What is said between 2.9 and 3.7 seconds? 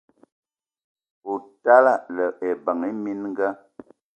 minga